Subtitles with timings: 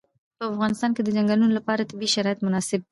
[0.37, 2.79] په افغانستان کې د چنګلونه لپاره طبیعي شرایط مناسب دي.